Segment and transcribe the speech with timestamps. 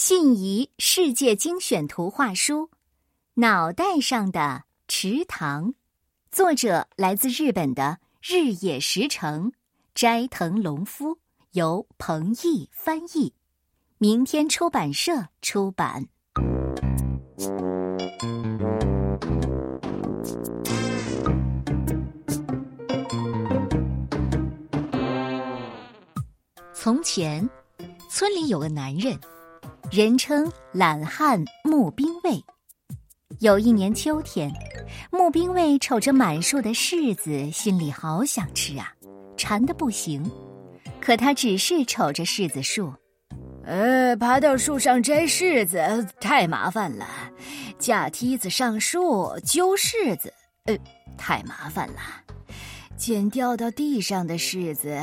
[0.00, 2.66] 信宜世界精选图画书
[3.34, 5.70] 《脑袋上的池塘》，
[6.30, 9.50] 作者来自日本的日野石城，
[9.96, 11.18] 斋藤隆夫，
[11.50, 13.34] 由彭毅翻译，
[13.98, 16.06] 明天出版社出版。
[26.72, 27.50] 从前，
[28.08, 29.18] 村里有个男人，
[29.90, 32.44] 人称懒汉募兵卫。
[33.40, 34.52] 有一年秋天，
[35.10, 38.92] 募兵卫瞅着满树的柿子，心里好想吃啊，
[39.36, 40.30] 馋得不行。
[41.00, 42.92] 可他只是瞅着柿子树，
[43.64, 47.06] 呃，爬到树上摘柿子太麻烦了，
[47.78, 50.30] 架梯子上树揪柿子，
[50.66, 50.76] 呃，
[51.16, 52.00] 太麻烦了，
[52.96, 55.00] 捡掉到地上的柿子。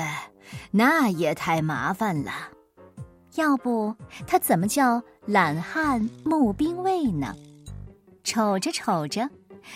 [0.70, 2.32] 那也太麻烦了，
[3.36, 7.36] 要不他怎么叫懒汉募兵卫呢？
[8.24, 9.30] 瞅着瞅着，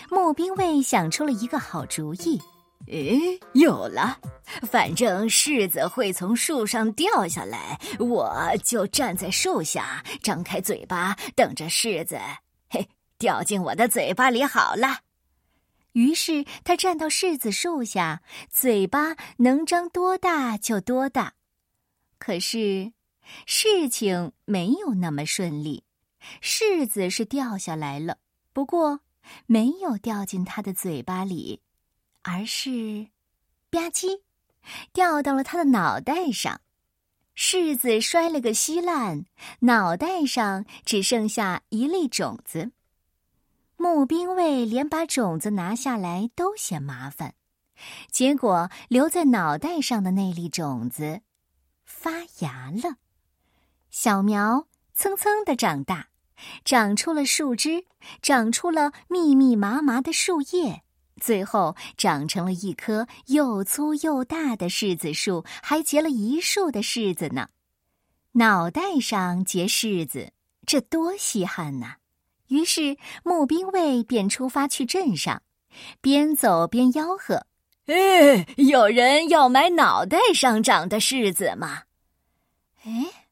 [0.09, 2.41] 募兵卫想出了一个好主意。
[2.87, 4.17] 诶，有了！
[4.63, 8.33] 反正柿子会从树上掉下来，我
[8.63, 12.17] 就站在树下，张开嘴巴等着柿子，
[12.69, 12.89] 嘿，
[13.19, 15.01] 掉进我的嘴巴里好了。
[15.91, 21.33] 于是他站到柿子树下，嘴巴能张多大就多大。
[22.17, 22.91] 可是
[23.45, 25.83] 事情没有那么顺利，
[26.41, 28.17] 柿子是掉下来了，
[28.53, 28.99] 不过
[29.45, 31.61] 没有掉进他的嘴巴里，
[32.23, 33.07] 而是
[33.69, 34.21] 吧唧
[34.91, 36.61] 掉到了他的脑袋上。
[37.35, 39.23] 柿子摔了个稀烂，
[39.61, 42.71] 脑袋上只剩下一粒种子。
[43.77, 47.33] 募兵卫连把种子拿下来都嫌麻烦，
[48.11, 51.21] 结果留在脑袋上的那粒种子
[51.85, 52.97] 发芽了，
[53.91, 56.07] 小苗蹭蹭的长大，
[56.63, 57.85] 长出了树枝，
[58.21, 60.83] 长出了密密麻麻的树叶，
[61.19, 67.49] 最后长成了一棵又粗又大的柿子树，还结了一树的柿子呢。
[68.33, 70.31] 脑袋上结柿子，
[70.65, 71.95] 这多稀罕呐！
[72.47, 75.41] 于是，募兵卫便出发去镇上，
[75.99, 77.45] 边走边吆喝
[77.87, 81.83] ：“哎，有人要买脑袋上长的柿子吗
[82.85, 83.28] ？”“哎，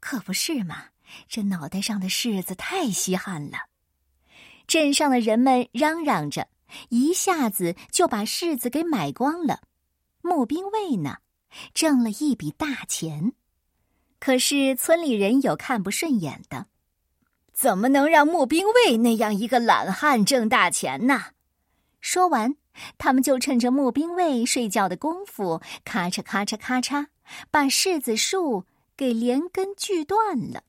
[0.00, 0.86] 可不是嘛！
[1.28, 3.58] 这脑袋上的柿子太稀罕了。”
[4.66, 6.48] 镇上的人们嚷嚷着，
[6.88, 9.60] 一下子就把柿子给买光了。
[10.22, 11.18] 募兵卫呢，
[11.74, 13.32] 挣了一笔大钱。
[14.18, 16.66] 可是村里人有看不顺眼的。
[17.52, 21.32] 怎么能让募兵卫那样一个懒汉挣大钱呢？
[22.00, 22.54] 说完，
[22.96, 27.08] 他们就趁着募兵卫睡觉的功夫，咔嚓咔嚓咔嚓，
[27.50, 28.64] 把柿子树
[29.00, 30.62] 给连根锯断了。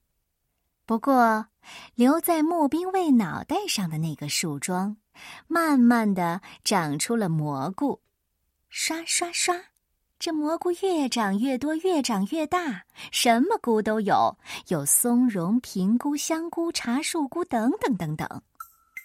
[0.86, 1.48] 不过，
[1.96, 4.96] 留在募兵卫脑袋上的那个树桩，
[5.50, 8.00] 慢慢的长出了蘑菇，
[8.70, 9.54] 刷刷刷。
[10.18, 14.38] 这蘑菇越长越多，越长越大，什么菇都有，
[14.70, 18.42] 有松茸、平菇、香菇、茶树菇等等等等。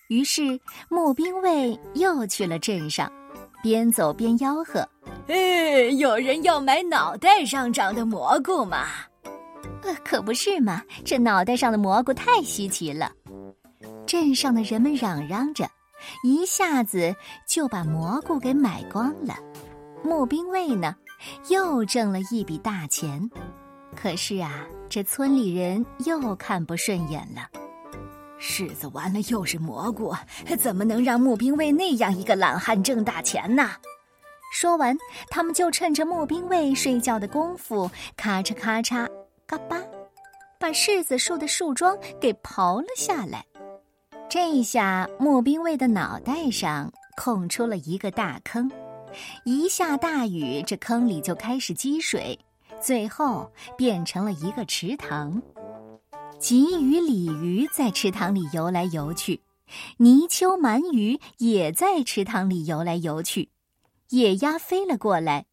[0.08, 3.10] 于是募兵卫又去了镇上，
[3.60, 4.88] 边走边吆喝
[5.26, 8.86] ：“哎，有人要买脑袋上长的蘑菇吗？”“，
[10.04, 13.12] 可不是嘛，这脑袋上的蘑菇太稀奇了。”
[14.06, 15.68] 镇上的人们嚷嚷着，
[16.22, 17.14] 一下子
[17.48, 19.36] 就把蘑菇给买光了。
[20.04, 20.94] 募兵卫呢？
[21.48, 23.28] 又挣了一笔大钱，
[23.96, 27.48] 可是啊，这村里人又看不顺眼了。
[28.38, 30.14] 柿子完了，又是蘑菇，
[30.58, 33.70] 怎么能让募兵卫那样一个懒汉挣大钱呢？
[34.52, 34.96] 说完，
[35.30, 39.08] 他们就趁着募兵卫睡觉的功夫，咔嚓咔嚓，
[39.46, 39.80] 嘎巴，
[40.58, 43.46] 把柿子树的树桩给刨了下来。
[44.28, 48.68] 这一下，募兵卫的脑袋上空出了一个大坑。
[49.44, 52.36] 一下大雨，这坑里就开始积水，
[52.82, 55.40] 最后变成了一个池塘。
[56.40, 59.40] 鲫鱼、鲤鱼在池塘里游来游去，
[59.98, 63.48] 泥鳅、鳗鱼也在池塘里游来游去。
[64.08, 65.46] 野鸭飞了过来，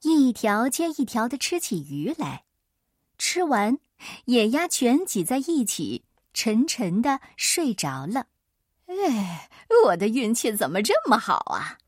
[0.00, 2.44] 一条接一条的吃起鱼来。
[3.26, 3.78] 吃完，
[4.26, 6.04] 野鸭全挤在一起，
[6.34, 8.26] 沉沉的睡着了。
[8.84, 9.48] 哎，
[9.86, 11.78] 我的运气怎么这么好啊！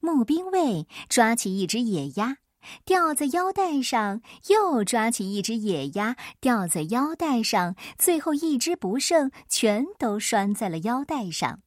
[0.00, 2.38] 募兵卫抓起一只野鸭，
[2.84, 4.18] 吊在腰带上；
[4.48, 7.76] 又抓起一只野鸭，吊在腰带上。
[7.96, 11.60] 最后一只不剩，全都拴在了腰带上。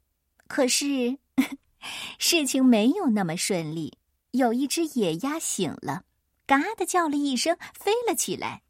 [0.50, 1.18] 可是，
[2.20, 3.98] 事情没有那么顺利。
[4.32, 6.04] 有一只野鸭醒了，
[6.46, 8.62] 嘎的叫了一声，飞了起来。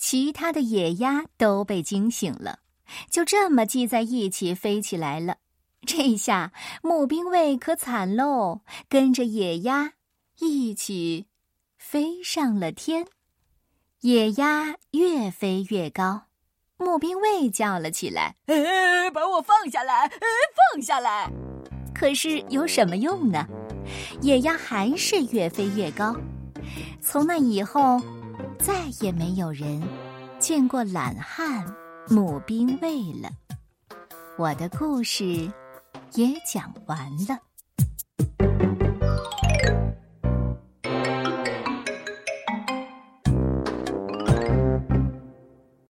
[0.00, 2.60] 其他的野鸭都被惊醒了，
[3.10, 5.36] 就这么系在一起飞起来了。
[5.86, 6.52] 这下
[6.82, 9.92] 募兵卫可惨喽，跟着野鸭
[10.38, 11.26] 一起
[11.76, 13.06] 飞上了天。
[14.00, 16.22] 野鸭越飞越高，
[16.78, 20.06] 募兵卫叫了起来：“哎，把我放下来！
[20.06, 20.20] 哎，
[20.72, 21.30] 放下来！”
[21.94, 23.46] 可是有什么用呢？
[24.22, 26.16] 野鸭还是越飞越高。
[27.02, 28.00] 从那以后，
[28.62, 29.82] 再也没有人
[30.38, 31.64] 见过懒汉
[32.08, 33.30] 母兵卫了。
[34.36, 35.50] 我的故事
[36.14, 37.49] 也讲完了。